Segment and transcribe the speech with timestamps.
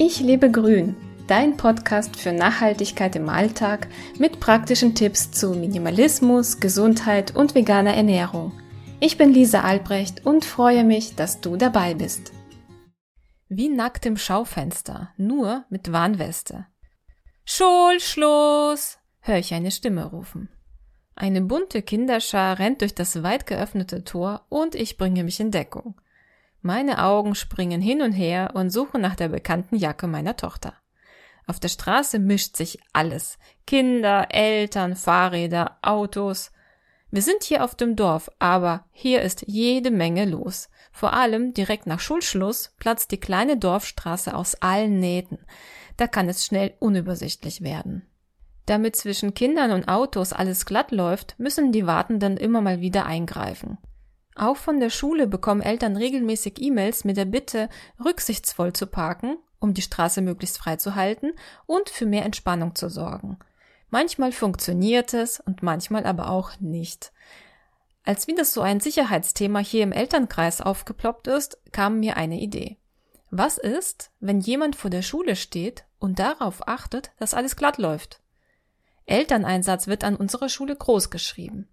[0.00, 0.94] Ich lebe grün,
[1.26, 8.52] dein Podcast für Nachhaltigkeit im Alltag mit praktischen Tipps zu Minimalismus, Gesundheit und veganer Ernährung.
[9.00, 12.32] Ich bin Lisa Albrecht und freue mich, dass du dabei bist.
[13.48, 16.66] Wie nackt im Schaufenster, nur mit Warnweste.
[17.44, 18.98] Schulschluss!
[19.18, 20.48] höre ich eine Stimme rufen.
[21.16, 26.00] Eine bunte Kinderschar rennt durch das weit geöffnete Tor und ich bringe mich in Deckung.
[26.60, 30.74] Meine Augen springen hin und her und suchen nach der bekannten Jacke meiner Tochter.
[31.46, 33.38] Auf der Straße mischt sich alles.
[33.66, 36.52] Kinder, Eltern, Fahrräder, Autos.
[37.10, 40.68] Wir sind hier auf dem Dorf, aber hier ist jede Menge los.
[40.92, 45.38] Vor allem direkt nach Schulschluss platzt die kleine Dorfstraße aus allen Nähten.
[45.96, 48.06] Da kann es schnell unübersichtlich werden.
[48.66, 53.78] Damit zwischen Kindern und Autos alles glatt läuft, müssen die Wartenden immer mal wieder eingreifen.
[54.38, 57.68] Auch von der Schule bekommen Eltern regelmäßig E-Mails mit der Bitte,
[58.04, 61.32] rücksichtsvoll zu parken, um die Straße möglichst frei zu halten
[61.66, 63.38] und für mehr Entspannung zu sorgen.
[63.90, 67.12] Manchmal funktioniert es und manchmal aber auch nicht.
[68.04, 72.76] Als wieder so ein Sicherheitsthema hier im Elternkreis aufgeploppt ist, kam mir eine Idee.
[73.30, 78.20] Was ist, wenn jemand vor der Schule steht und darauf achtet, dass alles glatt läuft?
[79.04, 81.68] Elterneinsatz wird an unserer Schule groß geschrieben.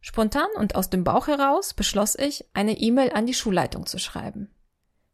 [0.00, 4.50] Spontan und aus dem Bauch heraus beschloss ich, eine E-Mail an die Schulleitung zu schreiben.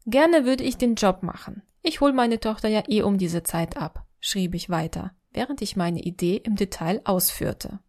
[0.07, 1.63] Gerne würde ich den Job machen.
[1.83, 5.77] Ich hol meine Tochter ja eh um diese Zeit ab, schrieb ich weiter, während ich
[5.77, 7.81] meine Idee im Detail ausführte.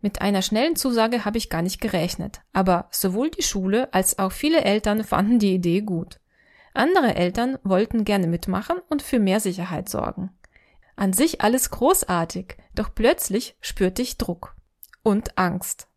[0.00, 4.32] Mit einer schnellen Zusage habe ich gar nicht gerechnet, aber sowohl die Schule als auch
[4.32, 6.20] viele Eltern fanden die Idee gut.
[6.74, 10.30] Andere Eltern wollten gerne mitmachen und für mehr Sicherheit sorgen.
[10.96, 14.54] An sich alles großartig, doch plötzlich spürte ich Druck
[15.02, 15.88] und Angst.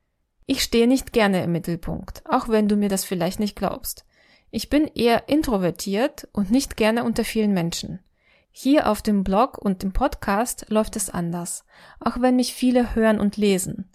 [0.49, 4.05] Ich stehe nicht gerne im Mittelpunkt, auch wenn du mir das vielleicht nicht glaubst.
[4.49, 7.99] Ich bin eher introvertiert und nicht gerne unter vielen Menschen.
[8.49, 11.65] Hier auf dem Blog und im Podcast läuft es anders,
[11.99, 13.91] auch wenn mich viele hören und lesen.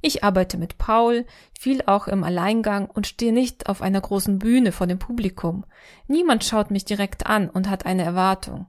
[0.00, 1.26] Ich arbeite mit Paul,
[1.58, 5.64] viel auch im Alleingang und stehe nicht auf einer großen Bühne vor dem Publikum.
[6.06, 8.66] Niemand schaut mich direkt an und hat eine Erwartung.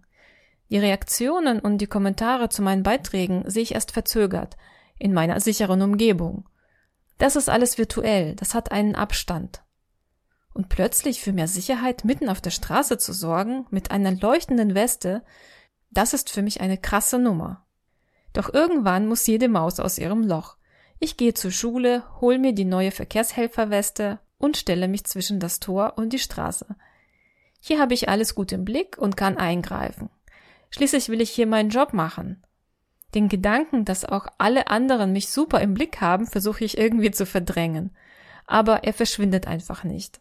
[0.72, 4.58] Die Reaktionen und die Kommentare zu meinen Beiträgen sehe ich erst verzögert,
[4.98, 6.46] in meiner sicheren Umgebung.
[7.18, 9.64] Das ist alles virtuell, das hat einen Abstand.
[10.54, 15.24] Und plötzlich für mehr Sicherheit mitten auf der Straße zu sorgen, mit einer leuchtenden Weste,
[15.92, 17.66] das ist für mich eine krasse Nummer.
[18.34, 20.58] Doch irgendwann muss jede Maus aus ihrem Loch.
[21.00, 25.94] Ich gehe zur Schule, hol mir die neue Verkehrshelferweste und stelle mich zwischen das Tor
[25.98, 26.76] und die Straße.
[27.60, 30.10] Hier habe ich alles gut im Blick und kann eingreifen.
[30.70, 32.44] Schließlich will ich hier meinen Job machen.
[33.14, 37.26] Den Gedanken, dass auch alle anderen mich super im Blick haben, versuche ich irgendwie zu
[37.26, 37.96] verdrängen.
[38.46, 40.20] Aber er verschwindet einfach nicht.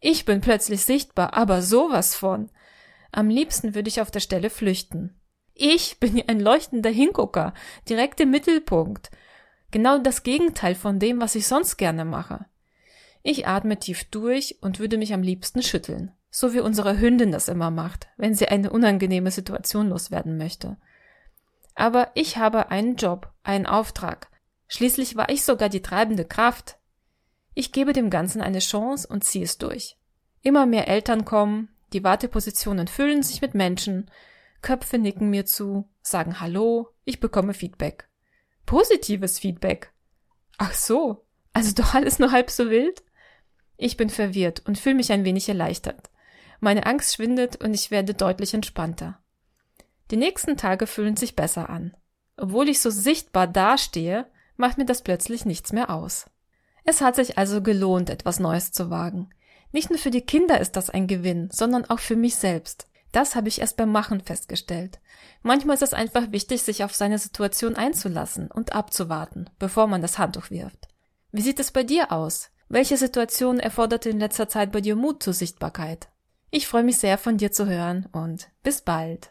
[0.00, 2.50] Ich bin plötzlich sichtbar, aber sowas von.
[3.10, 5.18] Am liebsten würde ich auf der Stelle flüchten.
[5.54, 7.52] Ich bin ein leuchtender Hingucker,
[7.88, 9.10] direkt im Mittelpunkt.
[9.70, 12.46] Genau das Gegenteil von dem, was ich sonst gerne mache.
[13.22, 17.48] Ich atme tief durch und würde mich am liebsten schütteln, so wie unsere Hündin das
[17.48, 20.76] immer macht, wenn sie eine unangenehme Situation loswerden möchte.
[21.78, 24.28] Aber ich habe einen Job, einen Auftrag.
[24.66, 26.76] Schließlich war ich sogar die treibende Kraft.
[27.54, 29.96] Ich gebe dem Ganzen eine Chance und ziehe es durch.
[30.42, 34.10] Immer mehr Eltern kommen, die Wartepositionen füllen sich mit Menschen,
[34.60, 38.08] Köpfe nicken mir zu, sagen Hallo, ich bekomme Feedback.
[38.66, 39.92] Positives Feedback.
[40.58, 43.04] Ach so, also doch alles nur halb so wild?
[43.76, 46.10] Ich bin verwirrt und fühle mich ein wenig erleichtert.
[46.58, 49.22] Meine Angst schwindet und ich werde deutlich entspannter.
[50.10, 51.94] Die nächsten Tage fühlen sich besser an.
[52.36, 54.26] Obwohl ich so sichtbar dastehe,
[54.56, 56.26] macht mir das plötzlich nichts mehr aus.
[56.84, 59.30] Es hat sich also gelohnt, etwas Neues zu wagen.
[59.72, 62.86] Nicht nur für die Kinder ist das ein Gewinn, sondern auch für mich selbst.
[63.12, 65.00] Das habe ich erst beim Machen festgestellt.
[65.42, 70.18] Manchmal ist es einfach wichtig, sich auf seine Situation einzulassen und abzuwarten, bevor man das
[70.18, 70.88] Handtuch wirft.
[71.32, 72.50] Wie sieht es bei dir aus?
[72.68, 76.08] Welche Situation erforderte in letzter Zeit bei dir Mut zur Sichtbarkeit?
[76.50, 79.30] Ich freue mich sehr von dir zu hören und bis bald.